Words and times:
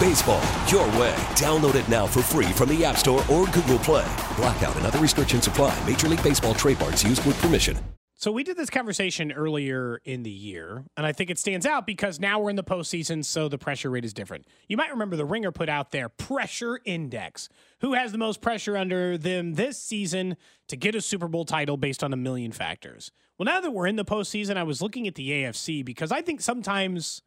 Baseball, 0.00 0.42
your 0.66 0.86
way. 0.98 1.14
Download 1.36 1.74
it 1.74 1.86
now 1.86 2.06
for 2.06 2.22
free 2.22 2.50
from 2.52 2.70
the 2.70 2.82
App 2.86 2.96
Store 2.96 3.22
or 3.30 3.44
Google 3.48 3.78
Play. 3.80 4.10
Blackout 4.34 4.74
and 4.76 4.86
other 4.86 4.98
restrictions 4.98 5.46
apply. 5.46 5.78
Major 5.86 6.08
League 6.08 6.22
Baseball 6.22 6.54
trademarks 6.54 7.04
used 7.04 7.22
with 7.26 7.38
permission. 7.42 7.76
So 8.14 8.32
we 8.32 8.42
did 8.42 8.56
this 8.56 8.70
conversation 8.70 9.30
earlier 9.30 10.00
in 10.06 10.22
the 10.22 10.30
year, 10.30 10.84
and 10.96 11.04
I 11.04 11.12
think 11.12 11.28
it 11.28 11.38
stands 11.38 11.66
out 11.66 11.86
because 11.86 12.18
now 12.18 12.38
we're 12.40 12.48
in 12.48 12.56
the 12.56 12.64
postseason, 12.64 13.22
so 13.22 13.48
the 13.48 13.58
pressure 13.58 13.90
rate 13.90 14.06
is 14.06 14.14
different. 14.14 14.46
You 14.68 14.78
might 14.78 14.90
remember 14.90 15.16
the 15.16 15.24
Ringer 15.26 15.52
put 15.52 15.68
out 15.68 15.90
their 15.90 16.08
pressure 16.08 16.80
index. 16.86 17.50
Who 17.80 17.92
has 17.92 18.12
the 18.12 18.18
most 18.18 18.40
pressure 18.40 18.78
under 18.78 19.18
them 19.18 19.54
this 19.54 19.78
season 19.78 20.38
to 20.68 20.76
get 20.76 20.94
a 20.94 21.02
Super 21.02 21.28
Bowl 21.28 21.44
title 21.44 21.76
based 21.76 22.02
on 22.02 22.12
a 22.14 22.16
million 22.16 22.52
factors? 22.52 23.10
Well, 23.38 23.44
now 23.44 23.60
that 23.60 23.70
we're 23.70 23.86
in 23.86 23.96
the 23.96 24.04
postseason, 24.04 24.56
I 24.56 24.62
was 24.62 24.80
looking 24.80 25.06
at 25.06 25.14
the 25.14 25.28
AFC 25.30 25.84
because 25.84 26.10
I 26.10 26.22
think 26.22 26.40
sometimes 26.40 27.20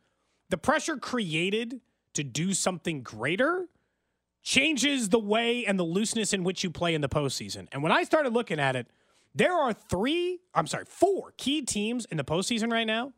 the 0.50 0.58
pressure 0.58 0.98
created 0.98 1.82
to 2.14 2.24
do 2.24 2.54
something 2.54 3.02
greater 3.02 3.68
changes 4.42 5.10
the 5.10 5.20
way 5.20 5.66
and 5.66 5.80
the 5.80 5.84
looseness 5.84 6.34
in 6.34 6.44
which 6.44 6.64
you 6.64 6.70
play 6.70 6.94
in 6.94 7.02
the 7.02 7.10
postseason. 7.10 7.68
And 7.72 7.82
when 7.82 7.92
I 7.92 8.04
started 8.04 8.34
looking 8.34 8.60
at 8.60 8.76
it, 8.76 8.88
there 9.34 9.54
are 9.54 9.74
three, 9.74 10.40
I'm 10.54 10.68
sorry, 10.68 10.86
four 10.86 11.34
key 11.38 11.62
teams 11.62 12.06
in 12.06 12.18
the 12.18 12.24
postseason 12.24 12.72
right 12.72 12.86
now 12.86 13.14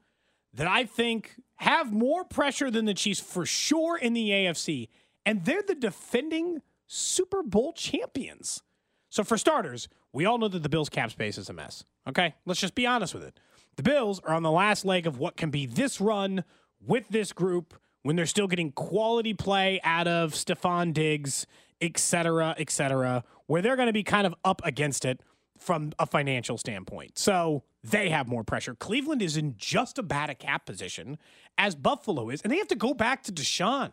that 0.53 0.67
I 0.67 0.85
think 0.85 1.35
have 1.57 1.91
more 1.91 2.23
pressure 2.23 2.71
than 2.71 2.85
the 2.85 2.93
Chiefs 2.93 3.19
for 3.19 3.45
sure 3.45 3.97
in 3.97 4.13
the 4.13 4.29
AFC. 4.29 4.89
And 5.25 5.43
they're 5.43 5.63
the 5.63 5.75
defending 5.75 6.61
Super 6.87 7.43
Bowl 7.43 7.73
champions. 7.73 8.61
So, 9.09 9.23
for 9.23 9.37
starters, 9.37 9.87
we 10.13 10.25
all 10.25 10.37
know 10.37 10.47
that 10.47 10.61
the 10.63 10.69
Bills' 10.69 10.89
cap 10.89 11.11
space 11.11 11.37
is 11.37 11.49
a 11.49 11.53
mess. 11.53 11.83
Okay? 12.07 12.35
Let's 12.45 12.59
just 12.59 12.75
be 12.75 12.85
honest 12.85 13.13
with 13.13 13.23
it. 13.23 13.39
The 13.75 13.83
Bills 13.83 14.21
are 14.23 14.33
on 14.33 14.43
the 14.43 14.51
last 14.51 14.85
leg 14.85 15.07
of 15.07 15.17
what 15.17 15.35
can 15.35 15.49
be 15.49 15.65
this 15.65 15.99
run 15.99 16.43
with 16.85 17.09
this 17.09 17.33
group 17.33 17.73
when 18.05 18.15
they're 18.15 18.27
still 18.27 18.45
getting 18.45 18.71
quality 18.71 19.33
play 19.33 19.81
out 19.83 20.07
of 20.07 20.33
Stefon 20.33 20.93
Diggs, 20.93 21.47
et 21.81 21.97
cetera, 21.97 22.53
et 22.59 22.69
cetera, 22.69 23.23
where 23.47 23.63
they're 23.63 23.75
going 23.75 23.87
to 23.87 23.93
be 23.93 24.03
kind 24.03 24.27
of 24.27 24.35
up 24.45 24.61
against 24.63 25.05
it 25.05 25.21
from 25.57 25.91
a 25.97 26.05
financial 26.05 26.59
standpoint. 26.59 27.17
So 27.17 27.63
they 27.83 28.09
have 28.11 28.27
more 28.27 28.43
pressure. 28.43 28.75
Cleveland 28.75 29.23
is 29.23 29.37
in 29.37 29.55
just 29.57 29.97
bad 30.07 30.29
a 30.29 30.35
cap 30.35 30.67
position 30.67 31.17
as 31.57 31.73
Buffalo 31.73 32.29
is, 32.29 32.43
and 32.43 32.51
they 32.51 32.57
have 32.57 32.67
to 32.67 32.75
go 32.75 32.93
back 32.93 33.23
to 33.23 33.31
Deshaun. 33.31 33.91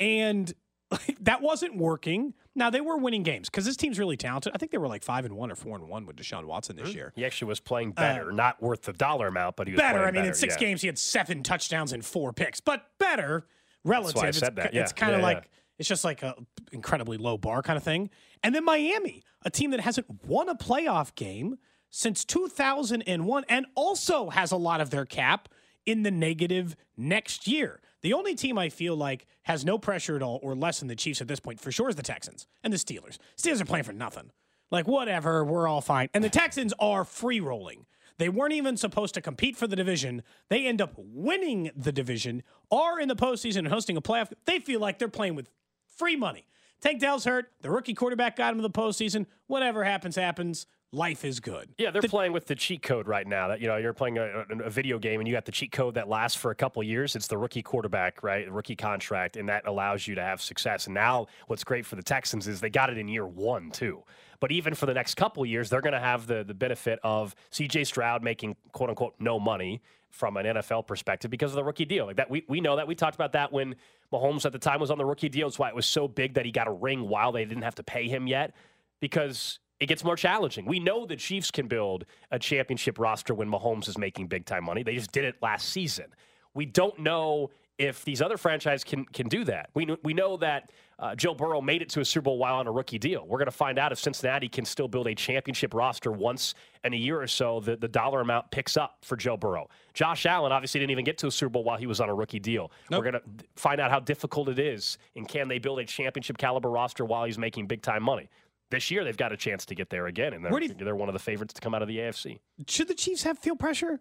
And 0.00 0.52
like, 0.92 1.16
that 1.20 1.42
wasn't 1.42 1.76
working. 1.76 2.34
Now 2.54 2.70
they 2.70 2.80
were 2.80 2.96
winning 2.96 3.22
games 3.22 3.48
because 3.48 3.64
this 3.64 3.76
team's 3.76 3.98
really 3.98 4.16
talented. 4.16 4.52
I 4.54 4.58
think 4.58 4.72
they 4.72 4.78
were 4.78 4.88
like 4.88 5.02
five 5.02 5.24
and 5.24 5.34
one 5.34 5.50
or 5.50 5.54
four 5.54 5.76
and 5.76 5.88
one 5.88 6.06
with 6.06 6.16
Deshaun 6.16 6.44
Watson 6.44 6.76
this 6.76 6.94
year. 6.94 7.12
He 7.16 7.24
actually 7.24 7.48
was 7.48 7.60
playing 7.60 7.92
better, 7.92 8.30
uh, 8.30 8.34
not 8.34 8.62
worth 8.62 8.82
the 8.82 8.92
dollar 8.92 9.28
amount, 9.28 9.56
but 9.56 9.66
he 9.66 9.72
was 9.72 9.80
better. 9.80 10.00
I 10.00 10.06
mean, 10.06 10.14
better, 10.14 10.28
in 10.28 10.34
six 10.34 10.54
yeah. 10.54 10.66
games, 10.66 10.80
he 10.82 10.86
had 10.86 10.98
seven 10.98 11.42
touchdowns 11.42 11.92
and 11.92 12.04
four 12.04 12.32
picks, 12.32 12.60
but 12.60 12.86
better 12.98 13.46
relative. 13.84 14.14
That's 14.14 14.22
why 14.22 14.28
I 14.28 14.30
said 14.32 14.48
it's, 14.48 14.56
that. 14.56 14.74
Yeah. 14.74 14.82
it's 14.82 14.92
kind 14.92 15.14
of 15.14 15.20
Yeah, 15.20 15.26
like 15.26 15.50
it's 15.78 15.88
just 15.88 16.04
like 16.04 16.22
a 16.22 16.34
incredibly 16.72 17.16
low 17.16 17.38
bar 17.38 17.62
kind 17.62 17.76
of 17.76 17.82
thing. 17.82 18.10
And 18.42 18.54
then 18.54 18.64
Miami, 18.64 19.22
a 19.42 19.50
team 19.50 19.70
that 19.70 19.80
hasn't 19.80 20.06
won 20.26 20.48
a 20.48 20.54
playoff 20.54 21.14
game 21.14 21.58
since 21.90 22.24
2001 22.24 23.44
and 23.48 23.66
also 23.74 24.30
has 24.30 24.52
a 24.52 24.56
lot 24.56 24.80
of 24.80 24.90
their 24.90 25.04
cap 25.04 25.48
in 25.86 26.02
the 26.02 26.10
negative 26.10 26.76
next 26.96 27.46
year. 27.46 27.80
The 28.02 28.12
only 28.12 28.34
team 28.34 28.58
I 28.58 28.68
feel 28.68 28.96
like 28.96 29.26
has 29.42 29.64
no 29.64 29.78
pressure 29.78 30.16
at 30.16 30.22
all 30.22 30.40
or 30.42 30.54
less 30.54 30.80
than 30.80 30.88
the 30.88 30.96
Chiefs 30.96 31.20
at 31.20 31.28
this 31.28 31.40
point 31.40 31.60
for 31.60 31.70
sure 31.70 31.88
is 31.88 31.96
the 31.96 32.02
Texans 32.02 32.46
and 32.62 32.72
the 32.72 32.76
Steelers. 32.76 33.18
Steelers 33.36 33.60
are 33.60 33.66
playing 33.66 33.84
for 33.84 33.92
nothing. 33.92 34.30
Like 34.70 34.88
whatever, 34.88 35.44
we're 35.44 35.68
all 35.68 35.80
fine. 35.80 36.08
And 36.12 36.24
the 36.24 36.30
Texans 36.30 36.72
are 36.80 37.04
free 37.04 37.40
rolling. 37.40 37.86
They 38.18 38.28
weren't 38.28 38.52
even 38.52 38.76
supposed 38.76 39.14
to 39.14 39.20
compete 39.20 39.56
for 39.56 39.66
the 39.66 39.76
division. 39.76 40.22
They 40.48 40.66
end 40.66 40.80
up 40.80 40.92
winning 40.96 41.70
the 41.76 41.92
division, 41.92 42.42
are 42.70 43.00
in 43.00 43.08
the 43.08 43.16
postseason 43.16 43.58
and 43.58 43.68
hosting 43.68 43.96
a 43.96 44.02
playoff. 44.02 44.32
They 44.44 44.58
feel 44.58 44.80
like 44.80 44.98
they're 44.98 45.08
playing 45.08 45.34
with 45.34 45.48
free 45.96 46.16
money. 46.16 46.46
Tank 46.80 47.00
Dell's 47.00 47.24
hurt. 47.24 47.52
The 47.62 47.70
rookie 47.70 47.94
quarterback 47.94 48.36
got 48.36 48.52
him 48.52 48.58
to 48.58 48.62
the 48.62 48.70
postseason. 48.70 49.26
Whatever 49.46 49.84
happens, 49.84 50.16
happens. 50.16 50.66
Life 50.94 51.24
is 51.24 51.40
good. 51.40 51.70
Yeah, 51.78 51.90
they're 51.90 52.02
playing 52.02 52.32
with 52.32 52.46
the 52.46 52.54
cheat 52.54 52.82
code 52.82 53.08
right 53.08 53.26
now. 53.26 53.48
That 53.48 53.62
you 53.62 53.66
know, 53.66 53.78
you're 53.78 53.94
playing 53.94 54.18
a, 54.18 54.44
a 54.62 54.68
video 54.68 54.98
game 54.98 55.20
and 55.20 55.26
you 55.26 55.32
got 55.34 55.46
the 55.46 55.52
cheat 55.52 55.72
code 55.72 55.94
that 55.94 56.06
lasts 56.06 56.36
for 56.36 56.50
a 56.50 56.54
couple 56.54 56.82
years. 56.82 57.16
It's 57.16 57.28
the 57.28 57.38
rookie 57.38 57.62
quarterback, 57.62 58.22
right? 58.22 58.44
The 58.44 58.52
rookie 58.52 58.76
contract, 58.76 59.38
and 59.38 59.48
that 59.48 59.66
allows 59.66 60.06
you 60.06 60.14
to 60.16 60.22
have 60.22 60.42
success. 60.42 60.86
And 60.86 60.94
now, 60.94 61.28
what's 61.46 61.64
great 61.64 61.86
for 61.86 61.96
the 61.96 62.02
Texans 62.02 62.46
is 62.46 62.60
they 62.60 62.68
got 62.68 62.90
it 62.90 62.98
in 62.98 63.08
year 63.08 63.26
one 63.26 63.70
too. 63.70 64.02
But 64.38 64.52
even 64.52 64.74
for 64.74 64.84
the 64.84 64.92
next 64.92 65.14
couple 65.14 65.46
years, 65.46 65.70
they're 65.70 65.80
going 65.80 65.94
to 65.94 65.98
have 65.98 66.26
the 66.26 66.44
the 66.44 66.52
benefit 66.52 66.98
of 67.02 67.34
C.J. 67.48 67.84
Stroud 67.84 68.22
making 68.22 68.56
quote 68.72 68.90
unquote 68.90 69.14
no 69.18 69.40
money 69.40 69.80
from 70.10 70.36
an 70.36 70.44
NFL 70.44 70.86
perspective 70.86 71.30
because 71.30 71.52
of 71.52 71.56
the 71.56 71.64
rookie 71.64 71.86
deal. 71.86 72.04
Like 72.04 72.16
that, 72.16 72.28
we 72.28 72.44
we 72.48 72.60
know 72.60 72.76
that 72.76 72.86
we 72.86 72.94
talked 72.94 73.14
about 73.14 73.32
that 73.32 73.50
when 73.50 73.76
Mahomes 74.12 74.44
at 74.44 74.52
the 74.52 74.58
time 74.58 74.78
was 74.78 74.90
on 74.90 74.98
the 74.98 75.06
rookie 75.06 75.30
deal. 75.30 75.48
That's 75.48 75.58
why 75.58 75.70
it 75.70 75.74
was 75.74 75.86
so 75.86 76.06
big 76.06 76.34
that 76.34 76.44
he 76.44 76.52
got 76.52 76.68
a 76.68 76.72
ring 76.72 77.08
while 77.08 77.32
they 77.32 77.46
didn't 77.46 77.62
have 77.62 77.76
to 77.76 77.82
pay 77.82 78.08
him 78.08 78.26
yet 78.26 78.54
because 79.00 79.58
it 79.82 79.86
gets 79.86 80.04
more 80.04 80.14
challenging. 80.14 80.64
We 80.64 80.78
know 80.78 81.06
the 81.06 81.16
Chiefs 81.16 81.50
can 81.50 81.66
build 81.66 82.04
a 82.30 82.38
championship 82.38 83.00
roster 83.00 83.34
when 83.34 83.50
Mahomes 83.50 83.88
is 83.88 83.98
making 83.98 84.28
big 84.28 84.46
time 84.46 84.62
money. 84.62 84.84
They 84.84 84.94
just 84.94 85.10
did 85.10 85.24
it 85.24 85.34
last 85.42 85.70
season. 85.70 86.06
We 86.54 86.66
don't 86.66 86.96
know 87.00 87.50
if 87.78 88.04
these 88.04 88.22
other 88.22 88.36
franchises 88.36 88.84
can 88.84 89.04
can 89.06 89.26
do 89.26 89.42
that. 89.42 89.70
We 89.74 89.96
we 90.04 90.14
know 90.14 90.36
that 90.36 90.70
uh, 91.00 91.16
Joe 91.16 91.34
Burrow 91.34 91.60
made 91.60 91.82
it 91.82 91.88
to 91.88 92.00
a 92.00 92.04
Super 92.04 92.26
Bowl 92.26 92.38
while 92.38 92.54
on 92.54 92.68
a 92.68 92.70
rookie 92.70 93.00
deal. 93.00 93.26
We're 93.26 93.38
going 93.38 93.46
to 93.46 93.50
find 93.50 93.76
out 93.76 93.90
if 93.90 93.98
Cincinnati 93.98 94.48
can 94.48 94.64
still 94.64 94.86
build 94.86 95.08
a 95.08 95.16
championship 95.16 95.74
roster 95.74 96.12
once 96.12 96.54
in 96.84 96.94
a 96.94 96.96
year 96.96 97.20
or 97.20 97.26
so. 97.26 97.58
The 97.58 97.74
the 97.74 97.88
dollar 97.88 98.20
amount 98.20 98.52
picks 98.52 98.76
up 98.76 98.98
for 99.02 99.16
Joe 99.16 99.36
Burrow. 99.36 99.68
Josh 99.94 100.26
Allen 100.26 100.52
obviously 100.52 100.78
didn't 100.78 100.92
even 100.92 101.04
get 101.04 101.18
to 101.18 101.26
a 101.26 101.30
Super 101.32 101.50
Bowl 101.50 101.64
while 101.64 101.76
he 101.76 101.88
was 101.88 102.00
on 102.00 102.08
a 102.08 102.14
rookie 102.14 102.38
deal. 102.38 102.70
We're 102.88 102.98
going 102.98 103.14
to 103.14 103.22
find 103.56 103.80
out 103.80 103.90
how 103.90 103.98
difficult 103.98 104.48
it 104.48 104.60
is 104.60 104.96
and 105.16 105.26
can 105.26 105.48
they 105.48 105.58
build 105.58 105.80
a 105.80 105.84
championship 105.84 106.38
caliber 106.38 106.70
roster 106.70 107.04
while 107.04 107.24
he's 107.24 107.38
making 107.38 107.66
big 107.66 107.82
time 107.82 108.04
money. 108.04 108.28
This 108.72 108.90
year, 108.90 109.04
they've 109.04 109.16
got 109.16 109.32
a 109.32 109.36
chance 109.36 109.64
to 109.66 109.74
get 109.74 109.90
there 109.90 110.06
again, 110.06 110.32
and 110.32 110.44
they're, 110.44 110.50
you- 110.62 110.74
they're 110.74 110.96
one 110.96 111.08
of 111.08 111.12
the 111.12 111.18
favorites 111.20 111.54
to 111.54 111.60
come 111.60 111.74
out 111.74 111.82
of 111.82 111.88
the 111.88 111.98
AFC. 111.98 112.40
Should 112.66 112.88
the 112.88 112.94
Chiefs 112.94 113.22
have 113.22 113.38
feel 113.38 113.54
pressure? 113.54 114.00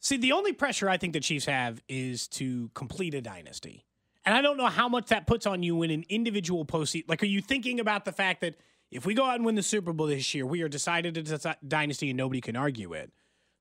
See, 0.00 0.16
the 0.16 0.32
only 0.32 0.52
pressure 0.52 0.88
I 0.90 0.96
think 0.96 1.12
the 1.12 1.20
Chiefs 1.20 1.46
have 1.46 1.80
is 1.88 2.26
to 2.28 2.68
complete 2.74 3.14
a 3.14 3.20
dynasty. 3.20 3.86
And 4.26 4.34
I 4.34 4.42
don't 4.42 4.56
know 4.56 4.66
how 4.66 4.88
much 4.88 5.06
that 5.08 5.26
puts 5.26 5.46
on 5.46 5.62
you 5.62 5.82
in 5.82 5.90
an 5.90 6.04
individual 6.08 6.64
postseason. 6.64 7.04
Like, 7.08 7.22
are 7.22 7.26
you 7.26 7.40
thinking 7.40 7.78
about 7.80 8.04
the 8.04 8.12
fact 8.12 8.40
that 8.40 8.56
if 8.90 9.06
we 9.06 9.14
go 9.14 9.24
out 9.24 9.36
and 9.36 9.44
win 9.44 9.54
the 9.54 9.62
Super 9.62 9.92
Bowl 9.92 10.08
this 10.08 10.34
year, 10.34 10.44
we 10.44 10.62
are 10.62 10.68
decided 10.68 11.16
it's 11.16 11.44
a 11.44 11.56
dynasty 11.66 12.10
and 12.10 12.16
nobody 12.16 12.40
can 12.40 12.56
argue 12.56 12.92
it? 12.92 13.12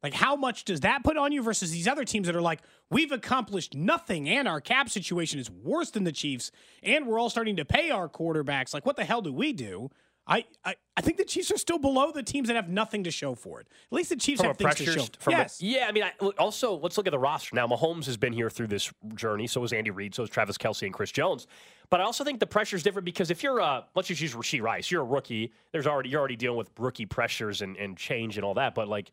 Like, 0.04 0.14
how 0.16 0.36
much 0.36 0.66
does 0.66 0.80
that 0.80 1.04
put 1.04 1.16
on 1.18 1.32
you 1.32 1.44
versus 1.44 1.72
these 1.72 1.88
other 1.88 2.04
teams 2.04 2.26
that 2.26 2.36
are 2.36 2.42
like, 2.42 2.62
we've 2.90 3.12
accomplished 3.12 3.76
nothing 3.76 4.28
and 4.28 4.48
our 4.48 4.60
cap 4.60 4.90
situation 4.90 5.40
is 5.40 5.50
worse 5.52 5.92
than 5.92 6.04
the 6.04 6.12
Chiefs 6.12 6.52
and 6.82 7.06
we're 7.06 7.20
all 7.20 7.30
starting 7.30 7.56
to 7.58 7.66
pay 7.66 7.92
our 7.92 8.10
quarterbacks? 8.10 8.74
Like, 8.74 8.84
what 8.86 8.96
the 8.96 9.06
hell 9.06 9.22
do 9.22 9.32
we 9.32 9.54
do? 9.54 9.92
I, 10.32 10.46
I, 10.64 10.76
I 10.96 11.02
think 11.02 11.18
the 11.18 11.26
Chiefs 11.26 11.52
are 11.52 11.58
still 11.58 11.78
below 11.78 12.12
the 12.12 12.24
teams 12.24 12.48
that 12.48 12.56
have 12.56 12.70
nothing 12.70 13.04
to 13.04 13.12
show 13.12 13.36
for 13.36 13.60
it. 13.60 13.68
At 13.92 13.96
least 13.96 14.10
the 14.10 14.16
Chiefs 14.16 14.40
From 14.40 14.48
have 14.48 14.58
things 14.58 14.76
to 14.76 14.84
pressure, 14.86 15.00
show. 15.00 15.06
from 15.20 15.34
a- 15.34 15.38
yes. 15.40 15.62
yeah. 15.62 15.86
I 15.90 15.92
mean, 15.92 16.04
I, 16.04 16.12
also 16.38 16.78
let's 16.78 16.96
look 16.96 17.06
at 17.06 17.12
the 17.12 17.20
roster 17.20 17.54
now. 17.54 17.68
Mahomes 17.68 18.06
has 18.06 18.16
been 18.16 18.32
here 18.32 18.50
through 18.50 18.68
this 18.68 18.92
journey. 19.14 19.46
So 19.46 19.60
has 19.62 19.74
Andy 19.74 19.92
Reid. 19.92 20.16
So 20.16 20.24
has 20.24 20.30
Travis 20.30 20.58
Kelce 20.58 20.84
and 20.84 20.94
Chris 20.94 21.12
Jones. 21.12 21.48
But 21.90 22.00
I 22.00 22.04
also 22.04 22.24
think 22.24 22.40
the 22.40 22.48
pressure 22.48 22.78
is 22.78 22.84
different 22.84 23.04
because 23.04 23.30
if 23.30 23.44
you're 23.44 23.60
a 23.60 23.86
let's 23.94 24.08
just 24.08 24.22
use 24.22 24.34
Rashee 24.34 24.62
Rice, 24.62 24.90
you're 24.90 25.02
a 25.02 25.06
rookie. 25.06 25.52
There's 25.74 25.86
already 25.86 26.08
you're 26.10 26.20
already 26.20 26.38
dealing 26.38 26.58
with 26.58 26.70
rookie 26.80 27.06
pressures 27.06 27.62
and, 27.62 27.76
and 27.76 27.98
change 27.98 28.38
and 28.38 28.46
all 28.46 28.54
that. 28.54 28.74
But 28.74 28.88
like 28.88 29.12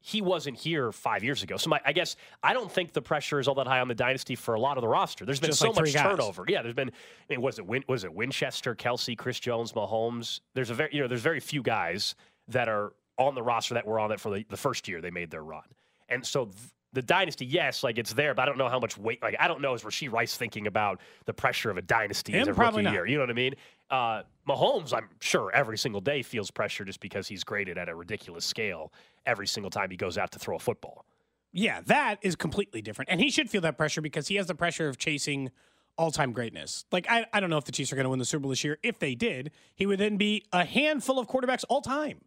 he 0.00 0.22
wasn't 0.22 0.56
here 0.56 0.92
five 0.92 1.22
years 1.22 1.42
ago. 1.42 1.56
So 1.56 1.68
my, 1.70 1.80
I 1.84 1.92
guess 1.92 2.16
I 2.42 2.54
don't 2.54 2.70
think 2.70 2.92
the 2.92 3.02
pressure 3.02 3.38
is 3.38 3.46
all 3.46 3.54
that 3.56 3.66
high 3.66 3.80
on 3.80 3.88
the 3.88 3.94
dynasty 3.94 4.34
for 4.34 4.54
a 4.54 4.60
lot 4.60 4.78
of 4.78 4.80
the 4.80 4.88
roster. 4.88 5.26
There's 5.26 5.40
been 5.40 5.50
Just 5.50 5.60
so 5.60 5.70
like 5.70 5.86
much 5.86 5.92
turnover. 5.92 6.44
Yeah, 6.48 6.62
there's 6.62 6.74
been. 6.74 6.88
I 6.88 6.92
mean, 7.28 7.42
was 7.42 7.58
it 7.58 7.66
Win, 7.66 7.84
was 7.86 8.04
it 8.04 8.12
Winchester, 8.12 8.74
Kelce, 8.74 9.16
Chris 9.16 9.38
Jones, 9.38 9.72
Mahomes? 9.72 10.40
There's 10.54 10.70
a 10.70 10.74
very 10.74 10.90
you 10.92 11.02
know 11.02 11.08
there's 11.08 11.20
very 11.20 11.40
few 11.40 11.62
guys 11.62 12.14
that 12.48 12.68
are 12.68 12.92
on 13.18 13.34
the 13.34 13.42
roster 13.42 13.74
that 13.74 13.86
were 13.86 14.00
on 14.00 14.10
it 14.10 14.18
for 14.18 14.30
the, 14.34 14.44
the 14.48 14.56
first 14.56 14.88
year 14.88 15.00
they 15.00 15.10
made 15.10 15.30
their 15.30 15.44
run. 15.44 15.62
And 16.08 16.26
so 16.26 16.46
th- 16.46 16.56
the 16.92 17.02
dynasty, 17.02 17.46
yes, 17.46 17.82
like 17.82 17.98
it's 17.98 18.12
there, 18.12 18.34
but 18.34 18.42
I 18.42 18.46
don't 18.46 18.58
know 18.58 18.68
how 18.68 18.80
much 18.80 18.98
weight. 18.98 19.22
Like 19.22 19.36
I 19.38 19.48
don't 19.48 19.60
know 19.60 19.74
is 19.74 19.82
Rashee 19.82 20.10
Rice 20.10 20.36
thinking 20.36 20.66
about 20.66 21.00
the 21.24 21.32
pressure 21.32 21.70
of 21.70 21.76
a 21.76 21.82
dynasty 21.82 22.34
as 22.34 22.48
a 22.48 22.52
rookie 22.52 22.82
not. 22.82 22.92
year. 22.92 23.06
You 23.06 23.16
know 23.16 23.22
what 23.22 23.30
I 23.30 23.34
mean? 23.34 23.54
Uh, 23.90 24.22
Mahomes, 24.48 24.92
I'm 24.92 25.08
sure 25.20 25.50
every 25.52 25.78
single 25.78 26.00
day 26.00 26.22
feels 26.22 26.50
pressure 26.50 26.84
just 26.84 27.00
because 27.00 27.28
he's 27.28 27.44
graded 27.44 27.78
at 27.78 27.88
a 27.88 27.94
ridiculous 27.94 28.44
scale 28.44 28.92
every 29.26 29.46
single 29.46 29.70
time 29.70 29.90
he 29.90 29.96
goes 29.96 30.18
out 30.18 30.32
to 30.32 30.38
throw 30.38 30.56
a 30.56 30.60
football. 30.60 31.04
Yeah, 31.52 31.80
that 31.86 32.18
is 32.22 32.36
completely 32.36 32.82
different. 32.82 33.10
And 33.10 33.20
he 33.20 33.30
should 33.30 33.50
feel 33.50 33.60
that 33.62 33.76
pressure 33.76 34.00
because 34.00 34.28
he 34.28 34.36
has 34.36 34.46
the 34.46 34.54
pressure 34.54 34.88
of 34.88 34.98
chasing 34.98 35.50
all 35.98 36.10
time 36.10 36.32
greatness. 36.32 36.84
Like, 36.92 37.06
I, 37.10 37.26
I 37.32 37.40
don't 37.40 37.50
know 37.50 37.58
if 37.58 37.64
the 37.64 37.72
Chiefs 37.72 37.92
are 37.92 37.96
going 37.96 38.04
to 38.04 38.10
win 38.10 38.18
the 38.18 38.24
Super 38.24 38.42
Bowl 38.42 38.50
this 38.50 38.64
year. 38.64 38.78
If 38.82 38.98
they 38.98 39.14
did, 39.14 39.50
he 39.74 39.86
would 39.86 39.98
then 39.98 40.16
be 40.16 40.44
a 40.52 40.64
handful 40.64 41.18
of 41.18 41.26
quarterbacks 41.26 41.64
all 41.68 41.82
time 41.82 42.20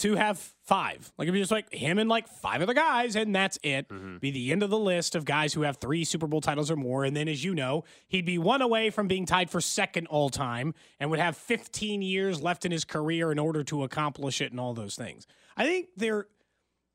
to 0.00 0.14
have 0.16 0.38
five. 0.38 1.12
Like, 1.16 1.26
it'd 1.26 1.34
be 1.34 1.40
just 1.40 1.52
like 1.52 1.72
him 1.72 1.98
and 1.98 2.08
like 2.08 2.28
five 2.28 2.62
other 2.62 2.74
guys, 2.74 3.16
and 3.16 3.34
that's 3.34 3.58
it. 3.62 3.88
Mm-hmm. 3.88 4.18
Be 4.18 4.30
the 4.30 4.52
end 4.52 4.62
of 4.62 4.70
the 4.70 4.78
list 4.78 5.14
of 5.14 5.24
guys 5.24 5.52
who 5.54 5.62
have 5.62 5.76
three 5.76 6.04
Super 6.04 6.26
Bowl 6.26 6.40
titles 6.40 6.70
or 6.70 6.76
more. 6.76 7.04
And 7.04 7.16
then, 7.16 7.28
as 7.28 7.44
you 7.44 7.54
know, 7.54 7.84
he'd 8.08 8.24
be 8.24 8.38
one 8.38 8.62
away 8.62 8.90
from 8.90 9.08
being 9.08 9.26
tied 9.26 9.50
for 9.50 9.60
second 9.60 10.06
all 10.08 10.30
time 10.30 10.74
and 10.98 11.10
would 11.10 11.18
have 11.18 11.36
15 11.36 12.02
years 12.02 12.42
left 12.42 12.64
in 12.64 12.72
his 12.72 12.84
career 12.84 13.30
in 13.32 13.38
order 13.38 13.62
to 13.64 13.82
accomplish 13.82 14.40
it 14.40 14.50
and 14.50 14.60
all 14.60 14.74
those 14.74 14.96
things. 14.96 15.26
I 15.56 15.64
think 15.64 15.88
they're, 15.96 16.26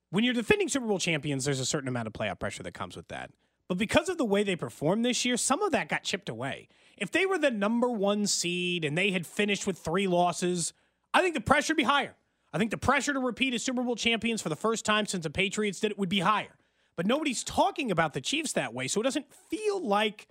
when 0.09 0.23
you're 0.23 0.33
defending 0.33 0.69
Super 0.69 0.87
Bowl 0.87 0.99
champions, 0.99 1.45
there's 1.45 1.59
a 1.59 1.65
certain 1.65 1.87
amount 1.87 2.07
of 2.07 2.13
playoff 2.13 2.39
pressure 2.39 2.63
that 2.63 2.73
comes 2.73 2.95
with 2.95 3.07
that. 3.09 3.31
But 3.67 3.77
because 3.77 4.09
of 4.09 4.17
the 4.17 4.25
way 4.25 4.43
they 4.43 4.55
performed 4.55 5.03
this 5.03 5.25
year, 5.25 5.37
some 5.37 5.61
of 5.61 5.71
that 5.71 5.89
got 5.89 6.03
chipped 6.03 6.29
away. 6.29 6.67
If 6.97 7.11
they 7.11 7.25
were 7.25 7.37
the 7.37 7.51
number 7.51 7.89
one 7.89 8.27
seed 8.27 8.85
and 8.85 8.97
they 8.97 9.11
had 9.11 9.25
finished 9.25 9.67
with 9.67 9.77
three 9.77 10.07
losses, 10.07 10.73
I 11.13 11.21
think 11.21 11.33
the 11.33 11.41
pressure 11.41 11.73
would 11.73 11.77
be 11.77 11.83
higher. 11.83 12.15
I 12.55 12.57
think 12.57 12.71
the 12.71 12.77
pressure 12.77 13.11
to 13.11 13.19
repeat 13.19 13.53
as 13.53 13.63
Super 13.63 13.83
Bowl 13.83 13.97
champions 13.97 14.41
for 14.41 14.47
the 14.47 14.55
first 14.55 14.85
time 14.85 15.05
since 15.07 15.23
the 15.23 15.29
Patriots 15.29 15.81
did 15.81 15.91
it 15.91 15.99
would 15.99 16.07
be 16.07 16.21
higher. 16.21 16.55
But 16.95 17.05
nobody's 17.05 17.43
talking 17.43 17.91
about 17.91 18.13
the 18.13 18.21
Chiefs 18.21 18.53
that 18.53 18.73
way, 18.73 18.87
so 18.87 19.01
it 19.01 19.03
doesn't 19.03 19.25
feel 19.49 19.85
like 19.85 20.29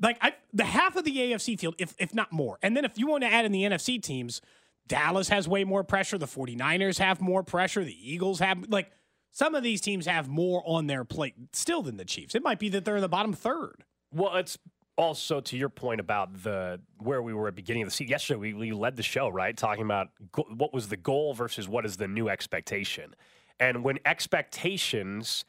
like 0.00 0.16
I, 0.20 0.34
the 0.52 0.64
half 0.64 0.94
of 0.94 1.02
the 1.04 1.16
AFC 1.16 1.58
field, 1.58 1.74
if 1.78 1.96
if 1.98 2.14
not 2.14 2.30
more. 2.30 2.60
And 2.62 2.76
then 2.76 2.84
if 2.84 2.96
you 2.96 3.08
want 3.08 3.24
to 3.24 3.32
add 3.32 3.44
in 3.44 3.50
the 3.50 3.64
NFC 3.64 4.00
teams, 4.00 4.40
Dallas 4.86 5.28
has 5.28 5.48
way 5.48 5.64
more 5.64 5.82
pressure, 5.82 6.18
the 6.18 6.26
49ers 6.26 6.98
have 6.98 7.20
more 7.20 7.42
pressure, 7.42 7.82
the 7.82 8.12
Eagles 8.12 8.38
have 8.38 8.68
like 8.68 8.92
some 9.32 9.56
of 9.56 9.64
these 9.64 9.80
teams 9.80 10.06
have 10.06 10.28
more 10.28 10.62
on 10.64 10.86
their 10.86 11.04
plate 11.04 11.34
still 11.52 11.82
than 11.82 11.96
the 11.96 12.04
Chiefs. 12.04 12.36
It 12.36 12.44
might 12.44 12.60
be 12.60 12.68
that 12.68 12.84
they're 12.84 12.96
in 12.96 13.02
the 13.02 13.08
bottom 13.08 13.32
third. 13.32 13.82
Well, 14.14 14.36
it's 14.36 14.56
also 14.96 15.40
to 15.40 15.56
your 15.56 15.68
point 15.68 16.00
about 16.00 16.42
the 16.42 16.80
where 16.98 17.22
we 17.22 17.34
were 17.34 17.48
at 17.48 17.54
the 17.54 17.62
beginning 17.62 17.82
of 17.82 17.88
the 17.88 17.94
season. 17.94 18.10
Yesterday, 18.10 18.38
we, 18.38 18.54
we 18.54 18.72
led 18.72 18.96
the 18.96 19.02
show, 19.02 19.28
right? 19.28 19.56
Talking 19.56 19.84
about 19.84 20.08
go, 20.32 20.44
what 20.54 20.72
was 20.72 20.88
the 20.88 20.96
goal 20.96 21.34
versus 21.34 21.68
what 21.68 21.84
is 21.84 21.96
the 21.96 22.08
new 22.08 22.28
expectation. 22.28 23.14
And 23.60 23.84
when 23.84 23.98
expectations, 24.04 25.44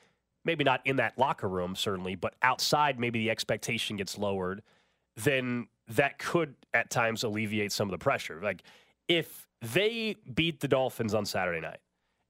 maybe 0.46 0.64
not 0.64 0.82
in 0.86 0.98
that 0.98 1.18
locker 1.18 1.48
room, 1.48 1.76
certainly, 1.76 2.16
but 2.16 2.36
outside, 2.42 3.00
maybe 3.00 3.20
the 3.20 3.30
expectation 3.30 3.98
gets 3.98 4.18
lowered, 4.18 4.62
then 5.16 5.68
that 5.88 6.20
could 6.20 6.56
at 6.74 6.90
times 6.90 7.24
alleviate 7.24 7.72
some 7.72 7.88
of 7.88 7.92
the 7.92 7.98
pressure. 7.98 8.40
Like 8.42 8.64
if 9.08 9.48
they 9.62 10.16
beat 10.34 10.60
the 10.60 10.68
Dolphins 10.68 11.14
on 11.14 11.26
Saturday 11.26 11.62
night 11.62 11.80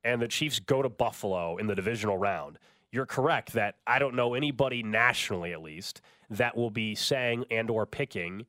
and 0.03 0.21
the 0.21 0.27
Chiefs 0.27 0.59
go 0.59 0.81
to 0.81 0.89
Buffalo 0.89 1.57
in 1.57 1.67
the 1.67 1.75
divisional 1.75 2.17
round, 2.17 2.59
you're 2.91 3.05
correct 3.05 3.53
that 3.53 3.75
I 3.85 3.99
don't 3.99 4.15
know 4.15 4.33
anybody 4.33 4.83
nationally 4.83 5.53
at 5.53 5.61
least 5.61 6.01
that 6.29 6.55
will 6.57 6.69
be 6.71 6.95
saying 6.95 7.45
and 7.51 7.69
or 7.69 7.85
picking 7.85 8.45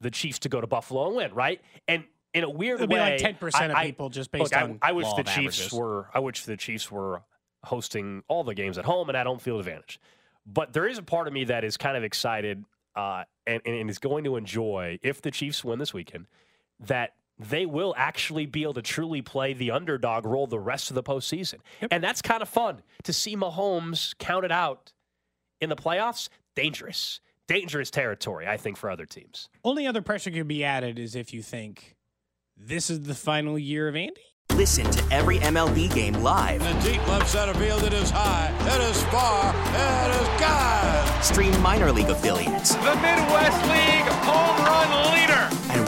the 0.00 0.10
Chiefs 0.10 0.40
to 0.40 0.48
go 0.48 0.60
to 0.60 0.66
Buffalo 0.66 1.06
and 1.06 1.16
win, 1.16 1.34
right? 1.34 1.60
And 1.86 2.04
in 2.34 2.44
a 2.44 2.50
weird 2.50 2.80
It'll 2.80 2.92
way, 2.92 2.96
be 2.96 3.10
like 3.12 3.18
ten 3.18 3.34
percent 3.36 3.70
of 3.72 3.76
I- 3.78 3.82
I- 3.82 3.86
people 3.86 4.08
just 4.08 4.30
based 4.32 4.52
look, 4.52 4.62
on. 4.62 4.78
I, 4.82 4.88
I 4.90 4.92
wish 4.92 5.06
the 5.14 5.22
Chiefs 5.22 5.58
averages. 5.60 5.72
were. 5.72 6.08
I 6.14 6.18
wish 6.20 6.44
the 6.44 6.56
Chiefs 6.56 6.90
were 6.90 7.22
hosting 7.64 8.22
all 8.28 8.42
the 8.42 8.54
games 8.54 8.78
at 8.78 8.84
home 8.84 9.08
and 9.08 9.16
at 9.16 9.26
home 9.26 9.38
field 9.38 9.60
advantage. 9.60 10.00
But 10.44 10.72
there 10.72 10.88
is 10.88 10.98
a 10.98 11.02
part 11.02 11.28
of 11.28 11.32
me 11.32 11.44
that 11.44 11.62
is 11.62 11.76
kind 11.76 11.96
of 11.96 12.02
excited 12.02 12.64
uh, 12.96 13.24
and, 13.46 13.62
and 13.64 13.88
is 13.88 13.98
going 13.98 14.24
to 14.24 14.36
enjoy 14.36 14.98
if 15.02 15.22
the 15.22 15.30
Chiefs 15.30 15.62
win 15.64 15.78
this 15.78 15.94
weekend 15.94 16.26
that 16.80 17.14
they 17.38 17.66
will 17.66 17.94
actually 17.96 18.46
be 18.46 18.62
able 18.62 18.74
to 18.74 18.82
truly 18.82 19.22
play 19.22 19.52
the 19.52 19.70
underdog 19.70 20.26
role 20.26 20.46
the 20.46 20.58
rest 20.58 20.90
of 20.90 20.94
the 20.94 21.02
postseason. 21.02 21.56
And 21.90 22.02
that's 22.02 22.22
kind 22.22 22.42
of 22.42 22.48
fun 22.48 22.82
to 23.04 23.12
see 23.12 23.36
Mahomes 23.36 24.16
counted 24.18 24.52
out 24.52 24.92
in 25.60 25.68
the 25.68 25.76
playoffs. 25.76 26.28
Dangerous, 26.54 27.20
dangerous 27.48 27.90
territory, 27.90 28.46
I 28.46 28.56
think, 28.56 28.76
for 28.76 28.90
other 28.90 29.06
teams. 29.06 29.48
Only 29.64 29.86
other 29.86 30.02
pressure 30.02 30.30
could 30.30 30.48
be 30.48 30.62
added 30.64 30.98
is 30.98 31.14
if 31.16 31.32
you 31.32 31.42
think 31.42 31.96
this 32.56 32.90
is 32.90 33.02
the 33.02 33.14
final 33.14 33.58
year 33.58 33.88
of 33.88 33.96
Andy. 33.96 34.20
Listen 34.54 34.84
to 34.90 35.02
every 35.14 35.38
MLB 35.38 35.92
game 35.94 36.12
live. 36.14 36.60
In 36.62 36.76
the 36.78 36.92
deep 36.92 37.08
left 37.08 37.28
center 37.28 37.54
field, 37.54 37.82
it 37.84 37.94
is 37.94 38.10
high, 38.10 38.52
it 38.60 38.90
is 38.90 39.02
far, 39.04 39.48
it 39.48 40.20
is 40.20 40.28
God. 40.40 41.24
Stream 41.24 41.58
minor 41.62 41.90
league 41.90 42.10
affiliates 42.10 42.74
The 42.74 42.94
Midwest 42.96 43.62
League 43.62 44.12
home 44.26 44.66
run 44.66 45.12
leader. 45.14 45.71